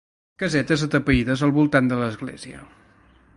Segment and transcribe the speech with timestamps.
[0.43, 2.65] Casetes atapeïdes al voltant de l'església